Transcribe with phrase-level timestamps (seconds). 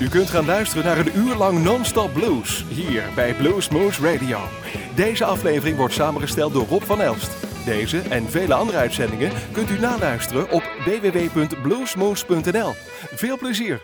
[0.00, 4.38] U kunt gaan luisteren naar een uur lang non-stop blues hier bij Blues Moose Radio.
[4.94, 7.30] Deze aflevering wordt samengesteld door Rob van Elst.
[7.64, 12.74] Deze en vele andere uitzendingen kunt u naluisteren op www.bluesmoose.nl.
[13.14, 13.80] Veel plezier!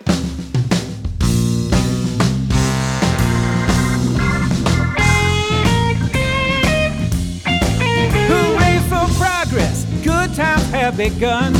[8.28, 9.84] Hooray for progress!
[10.04, 11.52] Good times have begun.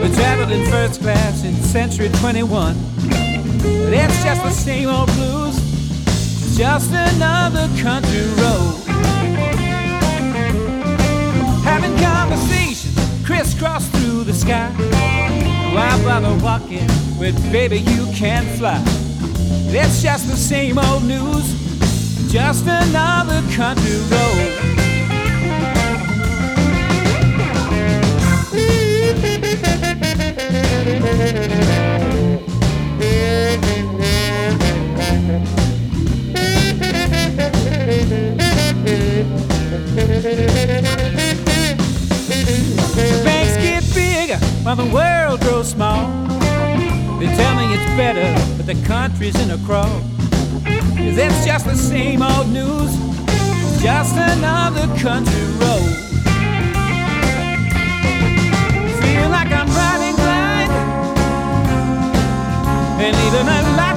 [0.00, 2.99] We traveled in first class in Century 21.
[3.62, 5.56] But it's just the same old blues,
[6.56, 8.74] just another country road.
[11.62, 14.70] Having conversations crisscross through the sky.
[15.74, 18.82] Why bother walking with baby you can fly?
[19.72, 21.46] It's just the same old news,
[22.32, 24.70] just another country road.
[31.02, 31.69] The
[43.24, 46.06] banks get bigger while the world grows small.
[47.18, 50.00] They tell me it's better, but the country's in a crawl.
[50.64, 52.92] Cause it's just the same old news,
[53.82, 55.96] just another country road.
[59.02, 60.72] Feel like I'm riding blind
[63.02, 63.89] and leaving a lot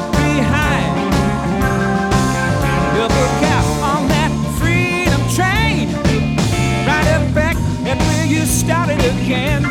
[8.64, 9.62] started again.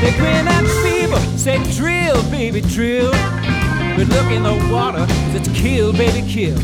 [0.00, 3.12] They grin at fever, say drill, baby, drill.
[3.96, 5.06] But look in the water,
[5.36, 6.58] it's kill, baby, kill.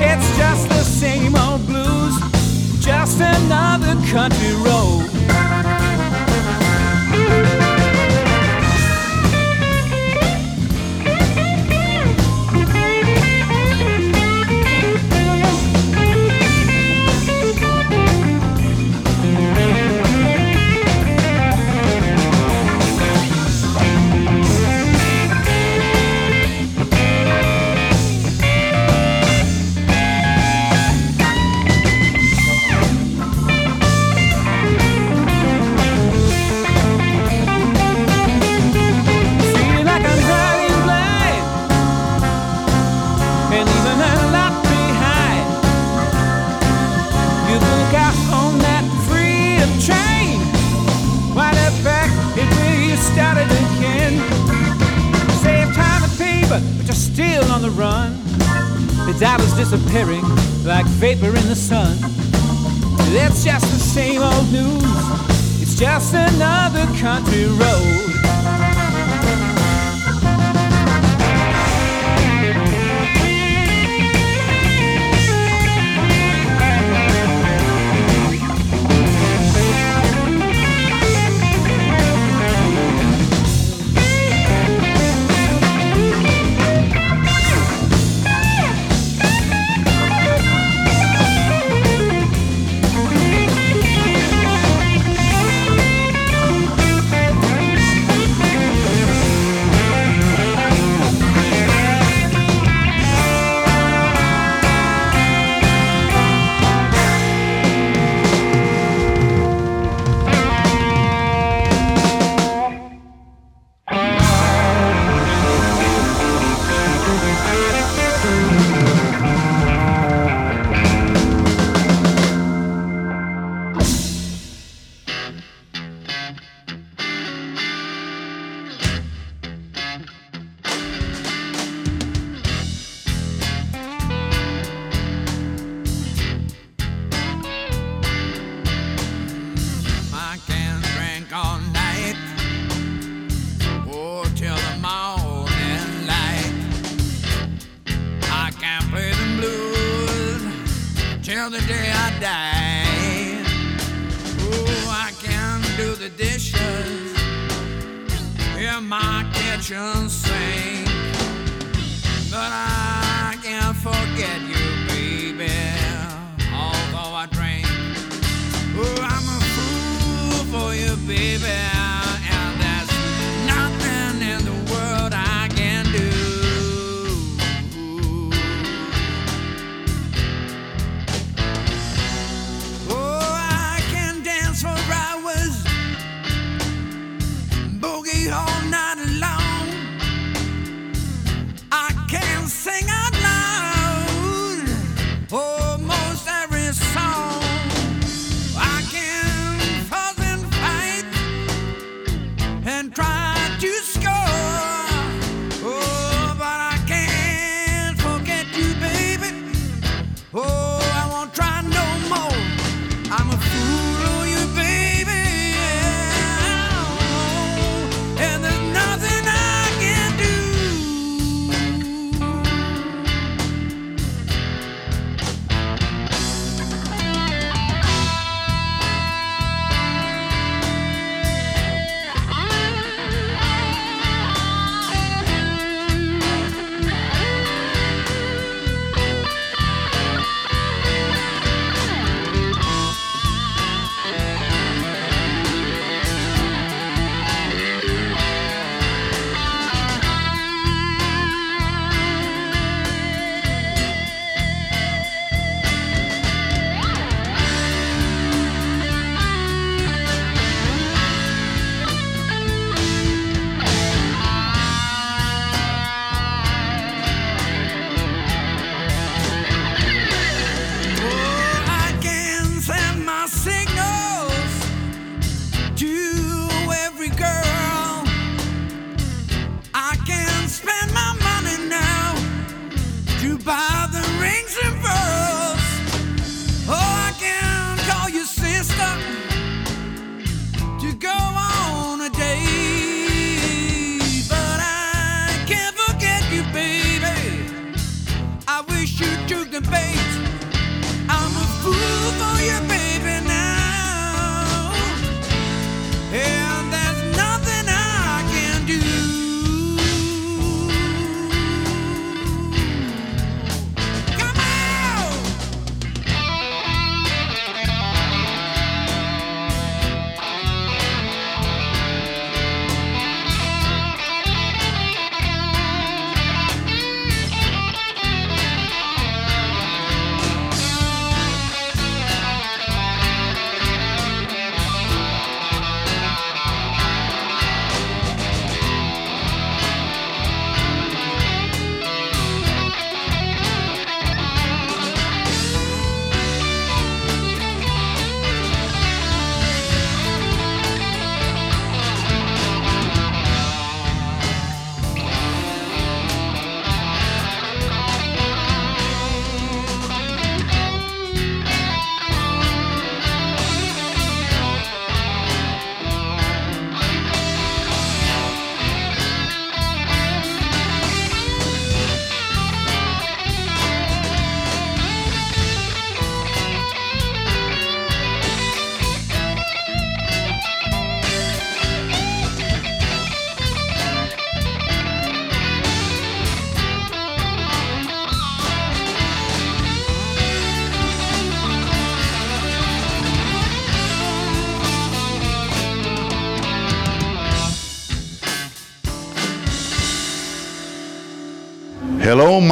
[0.00, 2.16] It's just the same old blues,
[2.80, 4.87] just another country road.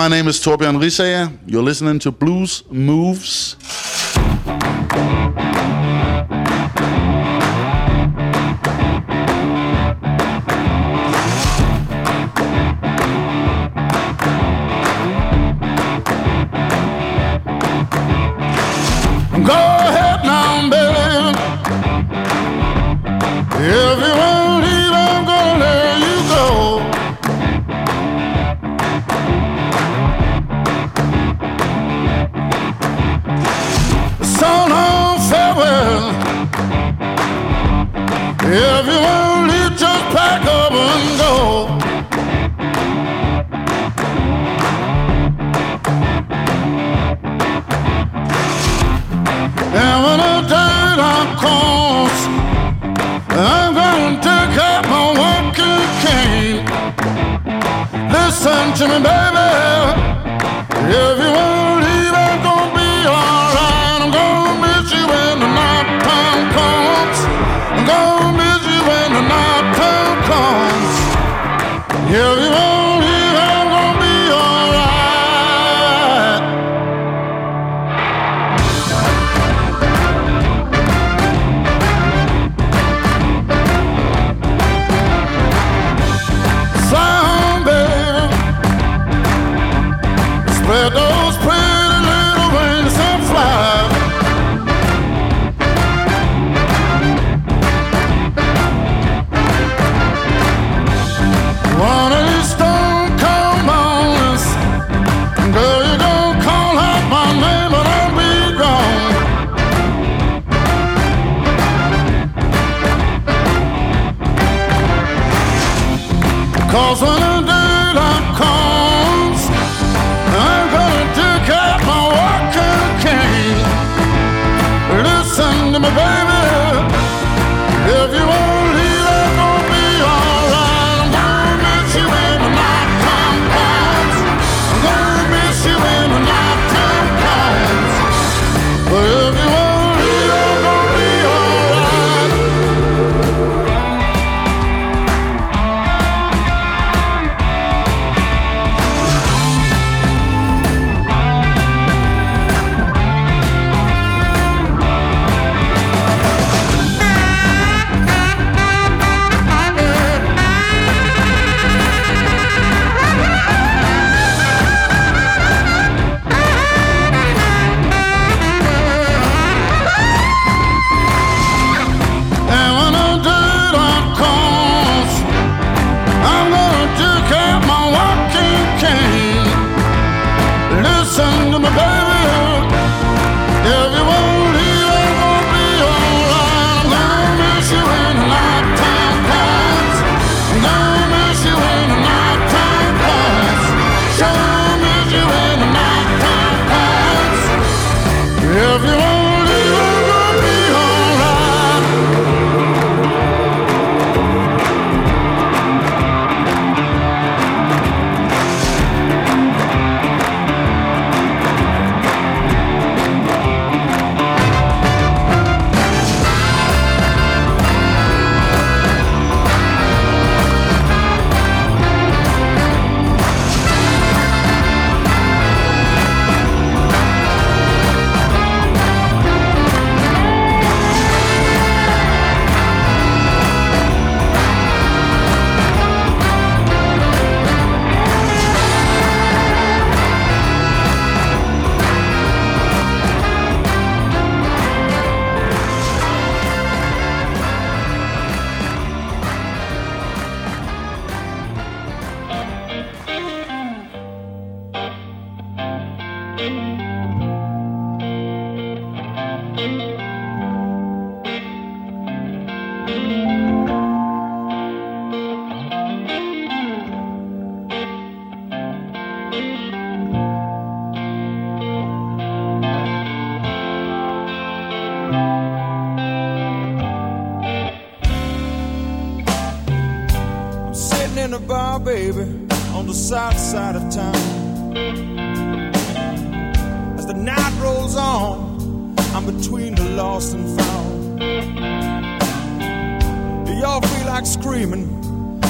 [0.07, 1.31] My name is Torbjørn Risager.
[1.49, 3.57] You're listening to Blues Moose.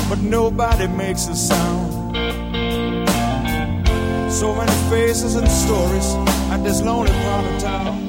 [0.09, 1.93] But nobody makes a sound.
[4.33, 6.15] So many faces and stories
[6.53, 8.07] at this lonely part of town.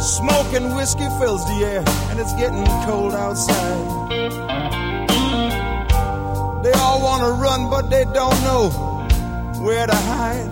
[0.00, 4.10] Smoke and whiskey fills the air, and it's getting cold outside.
[6.64, 8.70] They all want to run, but they don't know
[9.62, 10.48] where to hide.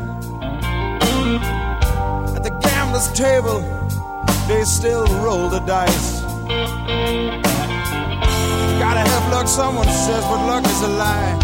[2.37, 3.61] At the gambler's table,
[4.47, 7.58] they still roll the dice.
[8.89, 11.37] Gotta have luck, someone says, but luck is a lie.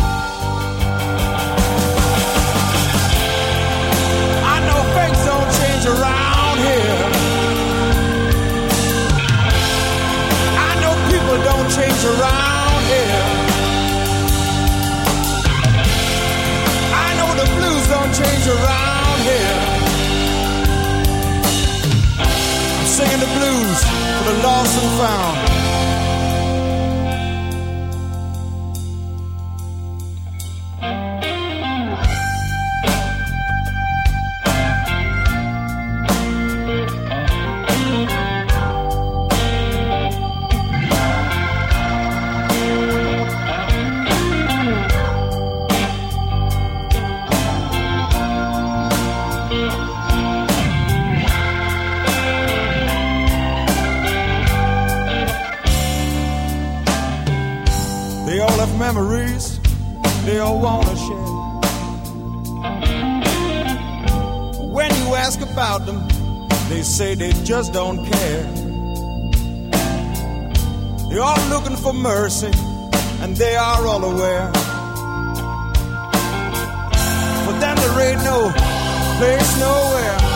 [4.54, 6.96] I know things don't change around here.
[10.56, 13.24] I know people don't change around here.
[17.04, 19.56] I know the blues don't change around here.
[22.80, 23.78] I'm singing the blues
[24.16, 25.33] for the lost and found.
[67.74, 68.42] Don't care.
[71.08, 72.52] They're all looking for mercy,
[73.20, 74.46] and they are all aware.
[77.44, 78.52] For them, there ain't no
[79.18, 80.33] place nowhere.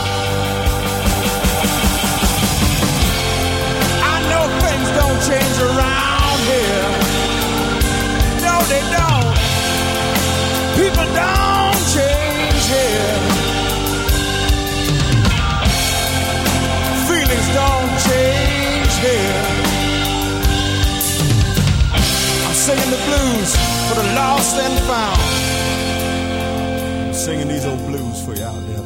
[23.09, 23.55] Blues
[23.87, 25.21] for the lost and found.
[27.07, 28.83] I'm singing these old blues for you out there,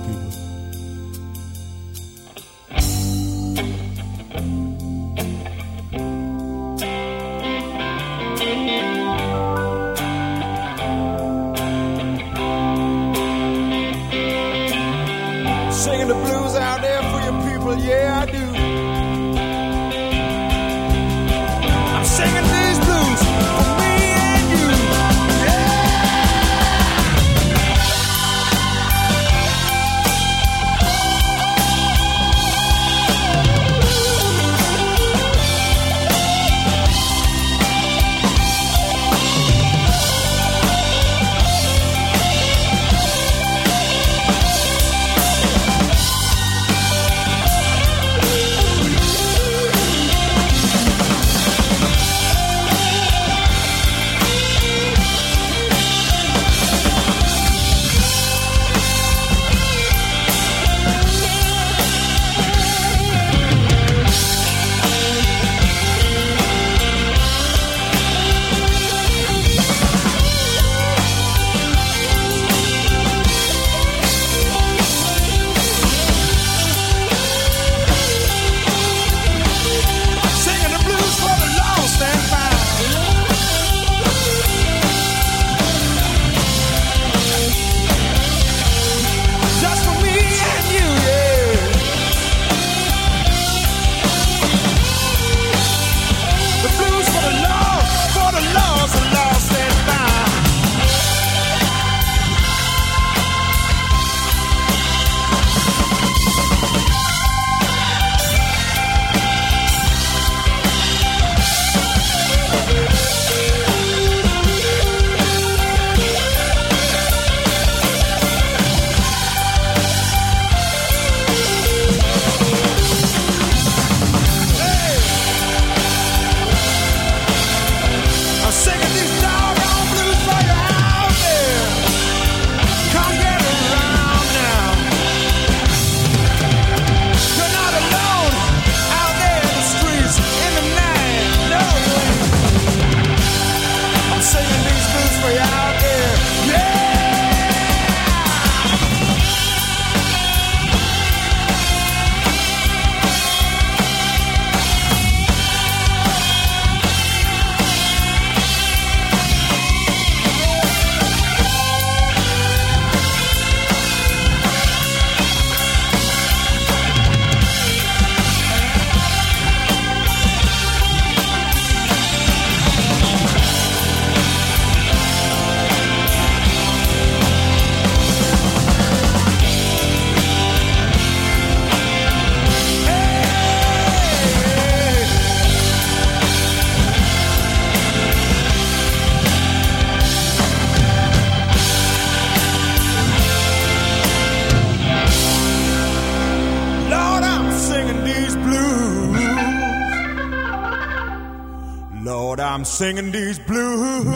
[202.74, 204.07] singing these blues.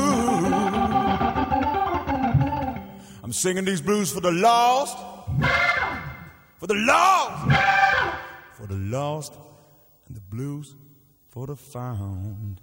[3.24, 4.98] I'm singing these blues for the lost.
[6.58, 7.52] For the lost.
[8.56, 9.34] For the lost.
[10.08, 10.76] And the blues
[11.30, 12.60] for the found.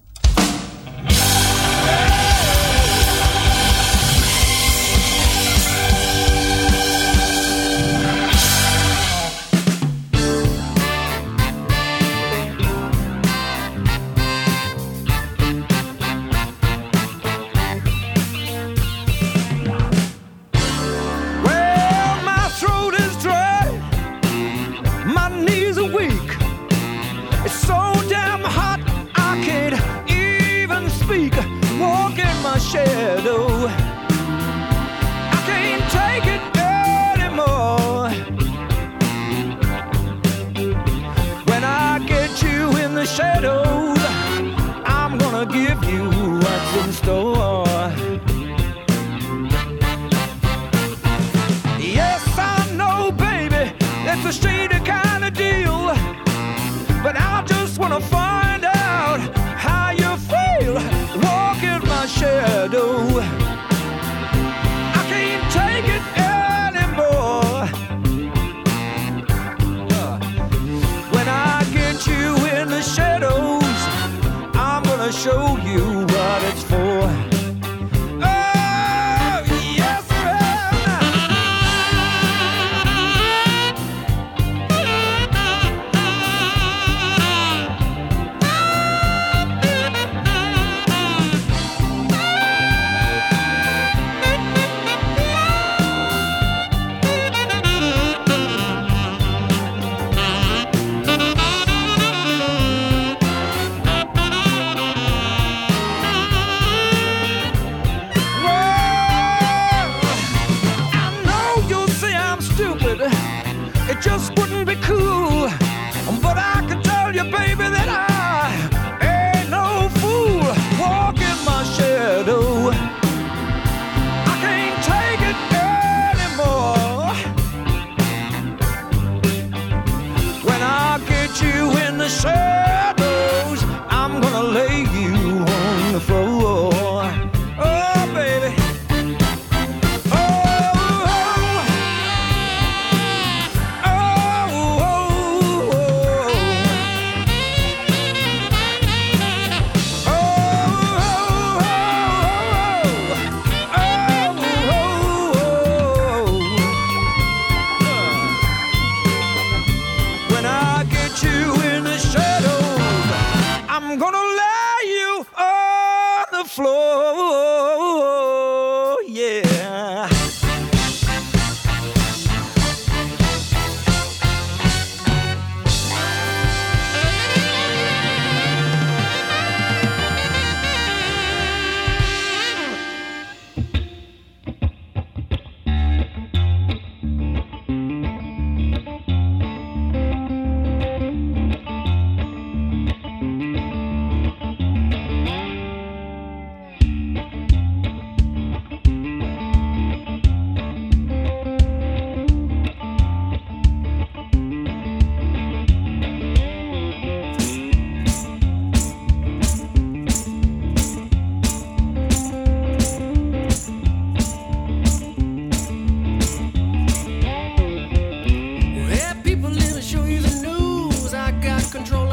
[221.75, 222.04] control.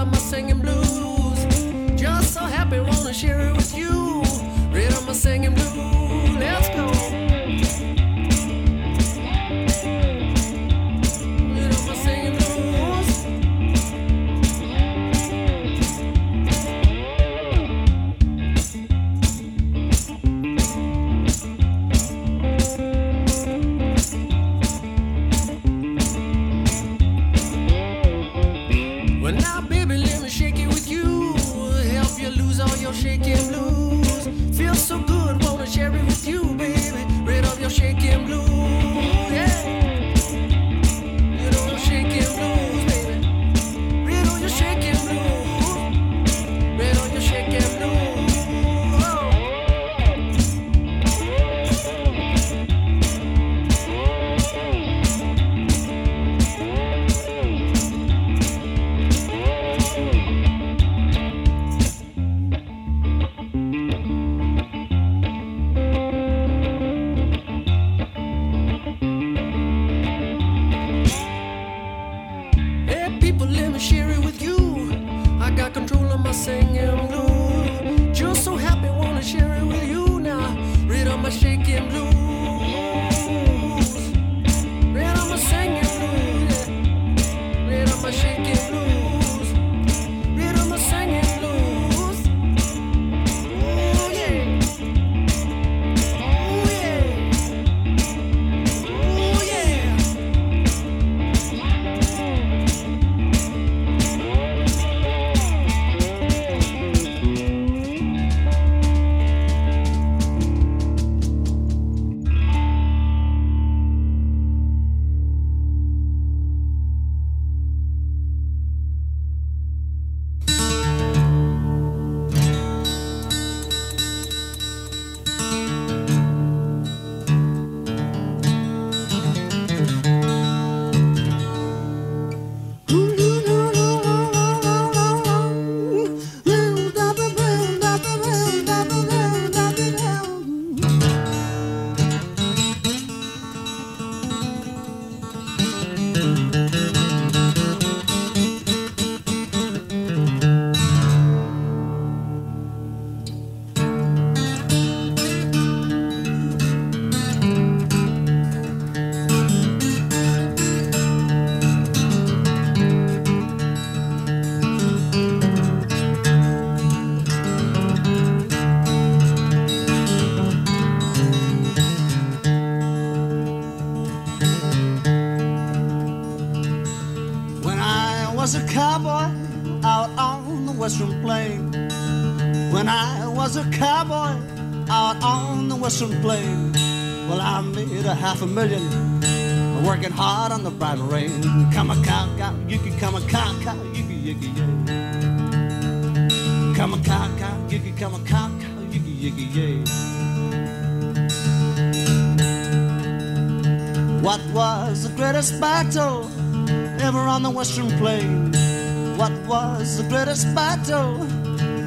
[209.91, 211.21] Was the greatest battle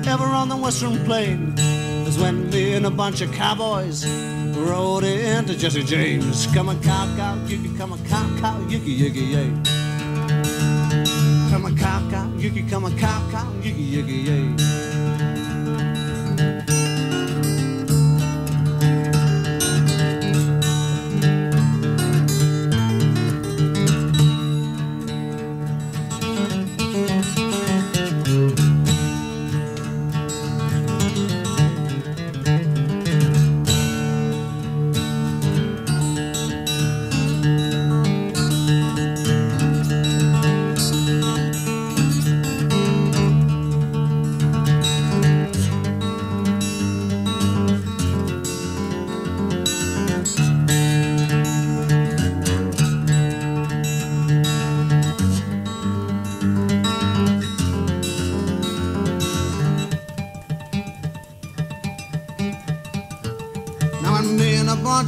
[0.06, 1.54] ever on the western plain?
[2.06, 4.06] Is when me and a bunch of cowboys
[4.56, 6.46] rode into Jesse James.
[6.48, 9.50] Come a cow cow, yuki, come a cow cow, yuki, yuki, yay.
[11.50, 14.73] Come a cow cow, yuki, come a cow cow, yuki, yuki, yay.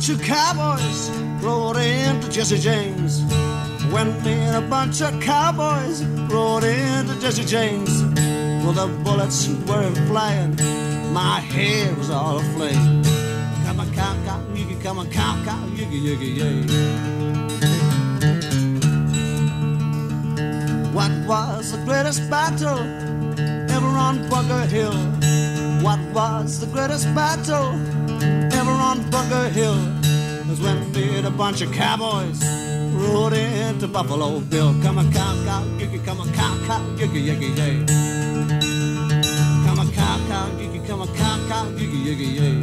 [0.09, 1.11] Of cowboys
[1.43, 3.23] rode into Jesse James.
[3.91, 8.05] When me and a bunch of cowboys rode into Jesse James.
[8.63, 10.55] Well, the bullets were flying,
[11.13, 13.03] my hair was all aflame.
[13.65, 16.63] Come a cow cow, yiggy, come a cow cow, yiggy, yiggy, yay.
[20.93, 22.79] What was the greatest battle
[23.71, 24.95] ever on Bunker Hill?
[25.83, 27.75] What was the greatest battle
[28.53, 29.96] ever on Bunker Hill?
[31.37, 32.43] Bunch of cowboys
[32.95, 34.75] rode into Buffalo Bill.
[34.83, 37.85] Come a cow cow, yiggy, come a cow cow, yiggy, yiggy, yay.
[39.67, 42.56] Come a cow cow, yiggy, come a cow cow, yiggy, yiggy, yay.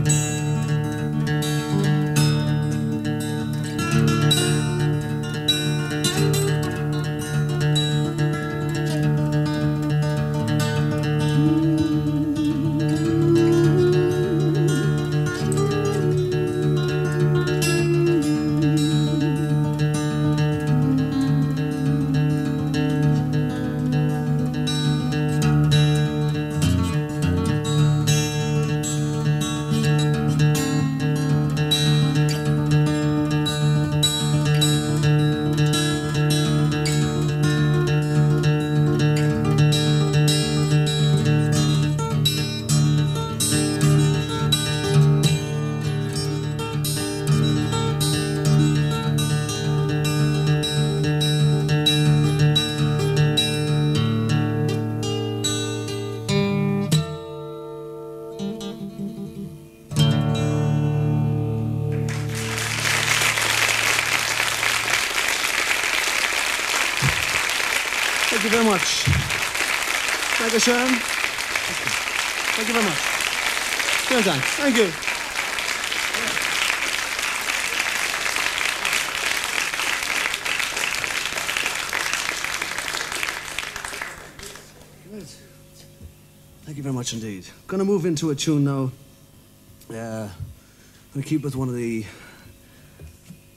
[74.64, 74.88] Thank you.
[86.64, 87.46] Thank you very much indeed.
[87.68, 88.90] Going to move into a tune now.
[89.92, 90.32] Uh, I'm
[91.14, 92.06] going to keep with one of the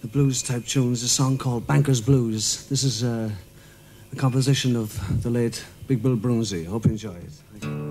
[0.00, 1.04] the blues type tunes.
[1.04, 2.66] A song called Banker's Blues.
[2.66, 3.30] This is uh,
[4.12, 6.66] a composition of the late Big Bill Broonzy.
[6.66, 7.85] Hope you enjoy it.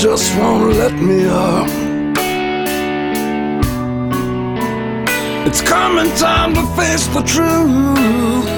[0.00, 1.68] just won't let me up.
[5.46, 8.48] It's coming time to face the truth.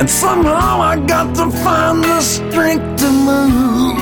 [0.00, 3.96] And somehow I got to find the strength to move.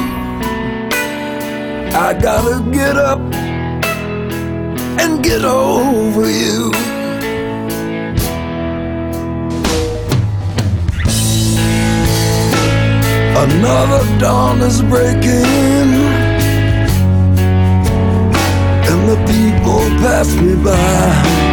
[1.92, 3.20] I gotta get up
[5.02, 6.73] and get over you.
[13.45, 15.45] Another dawn is breaking,
[18.90, 21.45] and the people pass me by.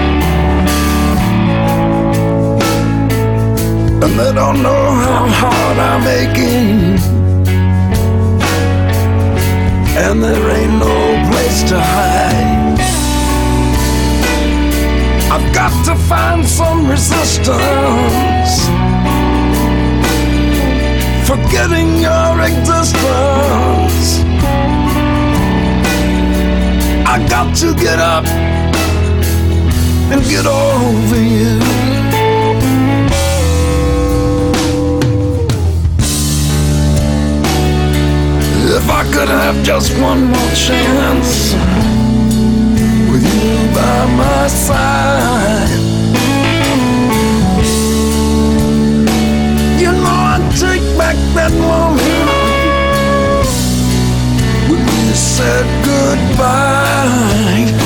[4.04, 6.98] And they don't know how hard I'm aching.
[9.98, 10.98] And there ain't no
[11.30, 12.80] place to hide.
[15.30, 18.31] I've got to find some resistance.
[21.32, 24.20] Forgetting your existence.
[27.08, 28.26] I got to get up
[30.12, 31.58] and get over you.
[38.76, 41.54] If I could have just one more chance
[43.10, 45.91] with you by my side,
[51.36, 52.30] that moment
[54.70, 57.81] when we said goodbye.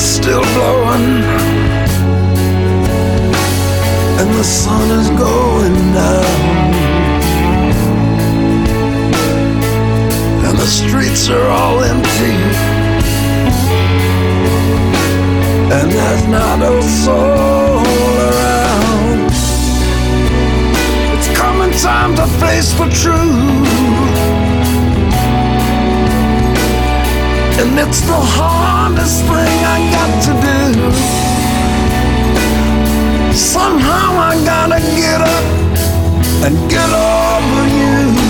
[0.00, 1.22] Still blowing,
[4.18, 6.74] and the sun is going down,
[10.46, 12.36] and the streets are all empty,
[15.76, 17.84] and there's not a soul
[18.28, 19.30] around.
[21.14, 24.39] It's coming time to face the truth.
[27.60, 30.56] And it's the hardest thing I got to do.
[33.36, 35.44] Somehow I gotta get up
[36.46, 38.29] and get over you.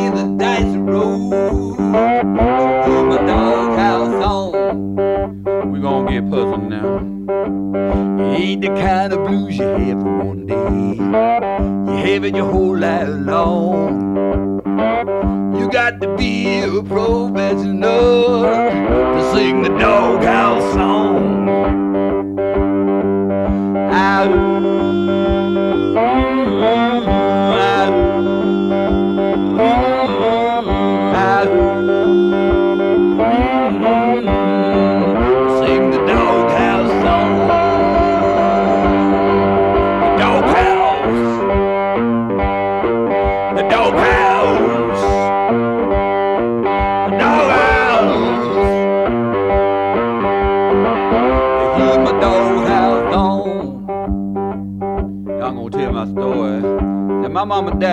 [0.00, 0.74] Way the dice.
[2.86, 3.18] Put my
[4.24, 5.72] on.
[5.72, 6.98] We gonna get puzzled now.
[8.34, 10.96] Ain't the kind of blues you have for one day.
[11.90, 14.10] You have it your whole life long.
[15.58, 21.48] You got to be a professional to sing the doghouse song.
[23.92, 24.26] Ah,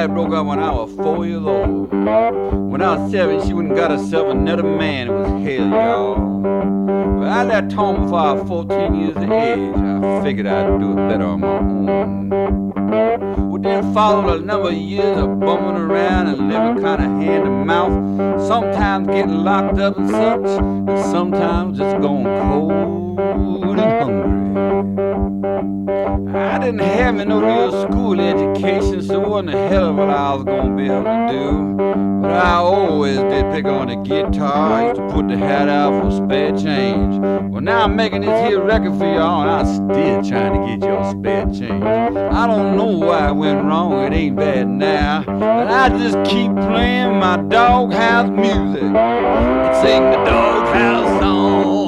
[0.07, 1.91] dad broke up when I was four years old.
[1.91, 5.07] When I was seven, she went and got herself another man.
[5.07, 6.41] It was hell, y'all.
[7.19, 9.75] But I left home before I was 14 years of age.
[9.75, 12.29] I figured I'd do it better on my own.
[13.49, 17.43] Well, then followed a number of years of bumming around and living kind of hand
[17.45, 18.47] to mouth.
[18.47, 25.06] Sometimes getting locked up and such, and sometimes just going cold and hungry.
[25.43, 30.33] I didn't have no real school education, so it wasn't a hell of what I
[30.33, 32.21] was gonna be able to do.
[32.21, 34.73] But I always did pick on the guitar.
[34.73, 37.19] I used to put the hat out for spare change.
[37.51, 40.89] Well, now I'm making this here record for y'all, and I'm still trying to get
[40.89, 41.83] your spare change.
[41.83, 45.23] I don't know why it went wrong, it ain't bad now.
[45.23, 51.86] But I just keep playing my doghouse music and sing the doghouse song.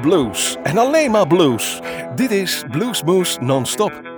[0.00, 0.56] Blues.
[0.62, 1.80] En alleen maar blues.
[2.14, 4.11] Dit is Bluesmoose non-stop.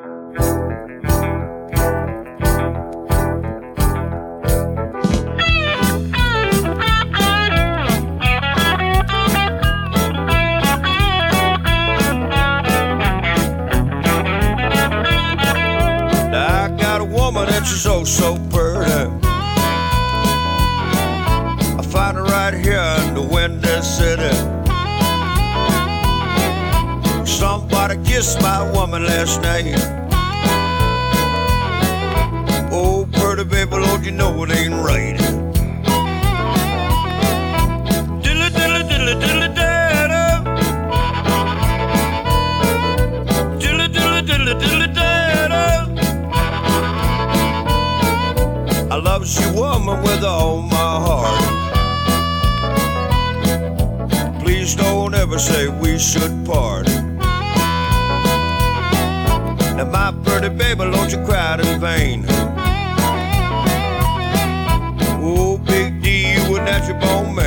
[49.84, 51.42] Woman, with all my heart.
[54.42, 56.86] Please don't ever say we should part.
[59.76, 62.24] Now, my pretty baby, don't you cry in vain.
[65.26, 67.43] Oh, big D, you a natural born man.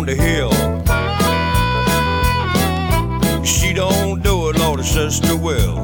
[0.00, 0.50] On the hill.
[3.44, 5.76] She don't do it, Lord, her sister will.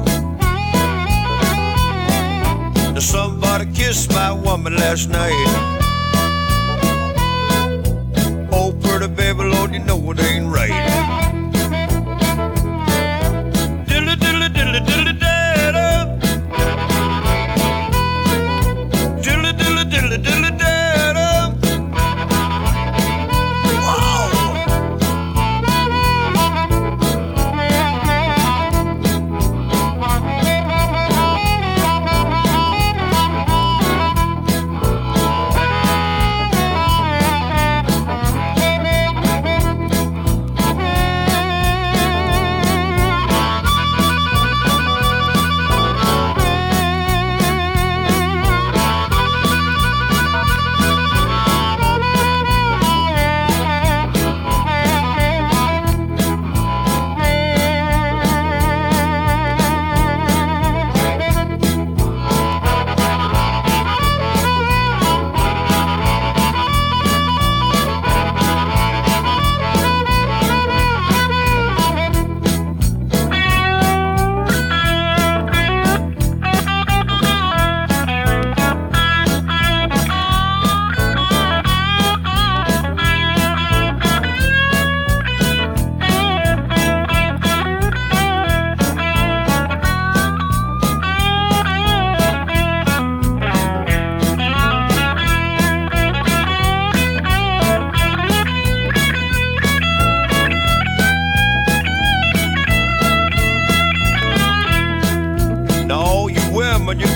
[2.93, 5.76] Now somebody kissed my woman last night.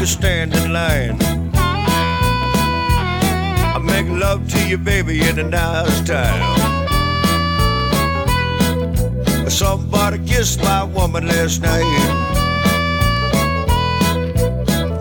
[0.02, 1.16] Can stand in line.
[3.64, 6.41] I make love to you, baby, in a nice time.
[9.47, 11.84] Somebody kissed my woman last night.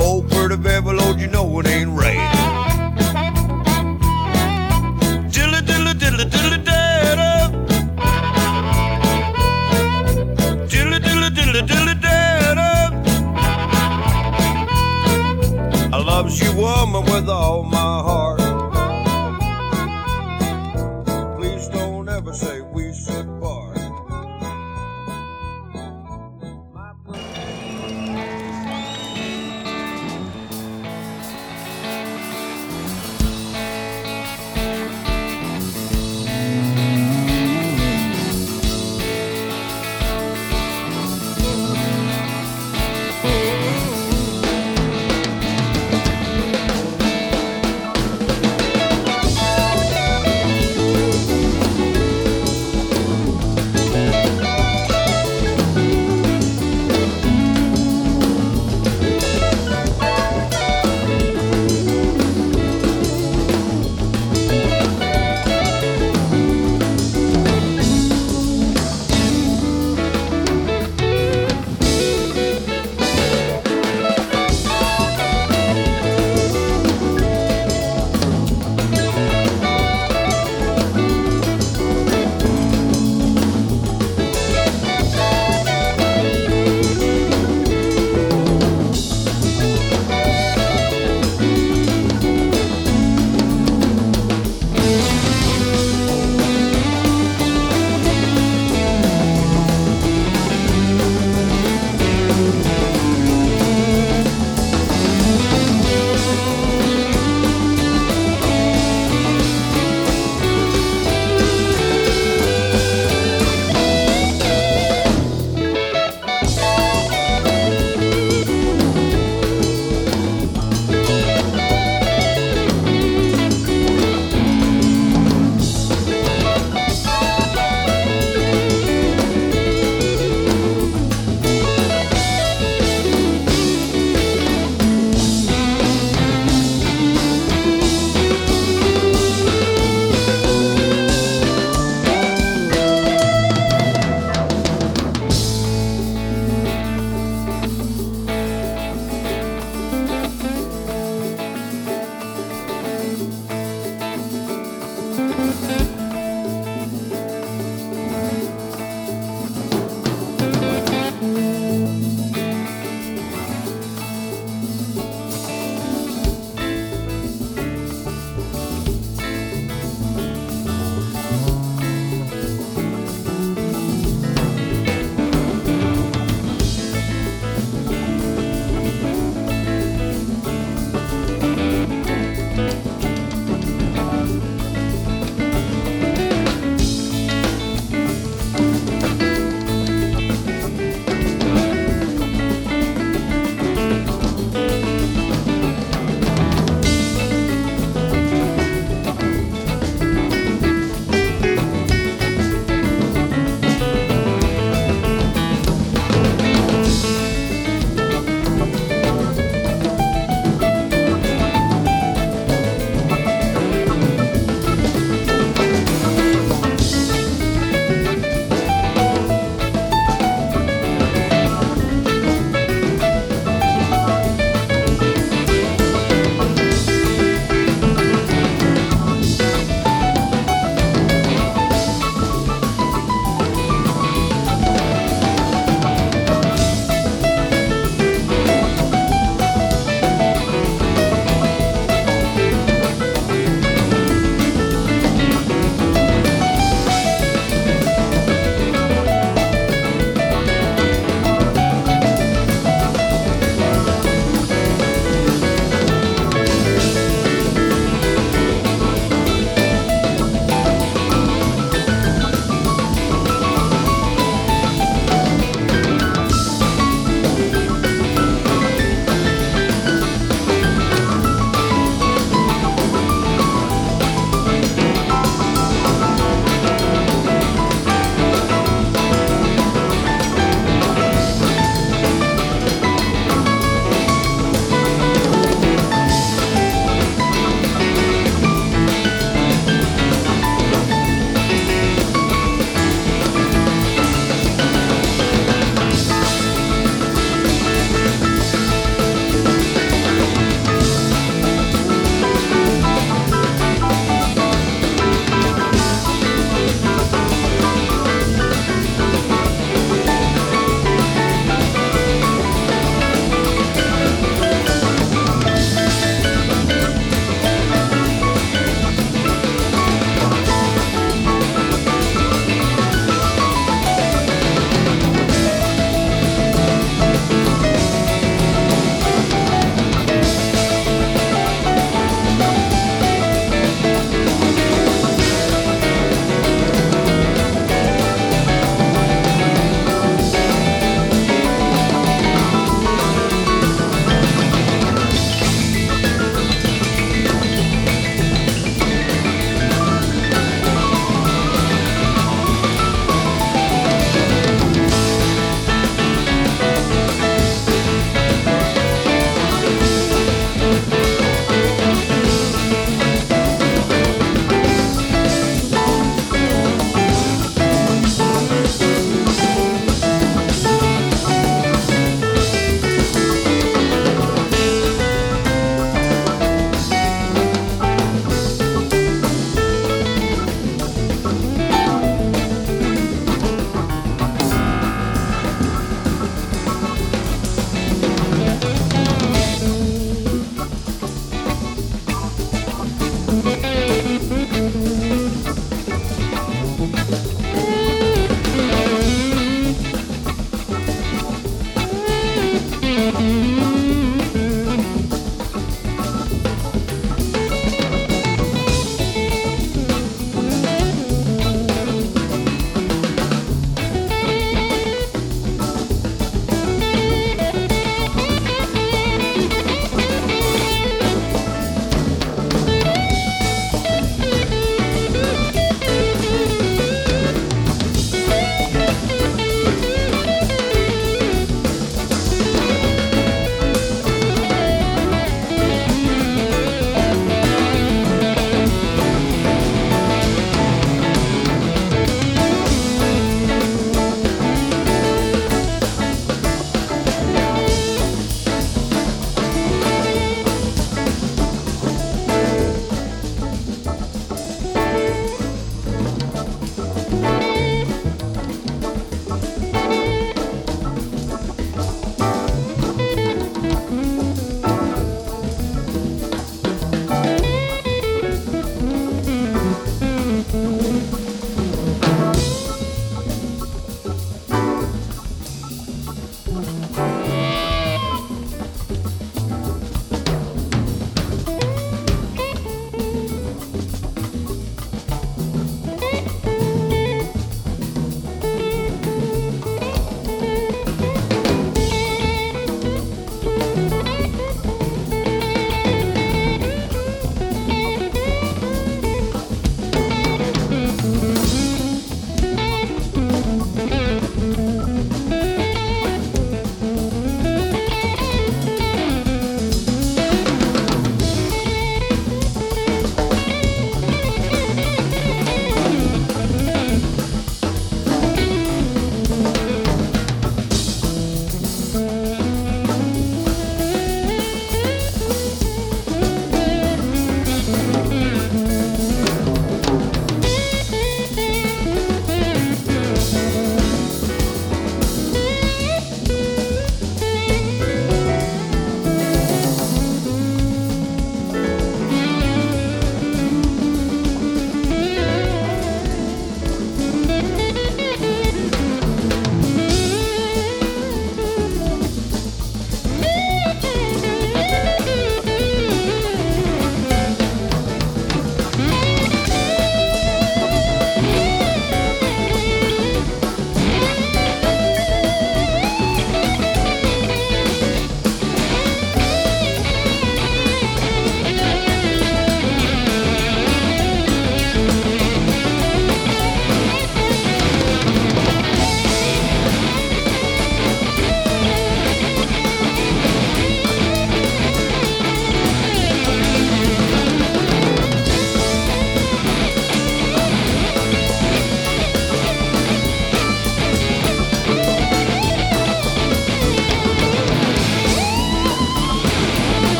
[0.00, 2.67] Oh, pretty baby, Lord, you know it ain't right.
[16.42, 18.17] You, woman, with all my heart.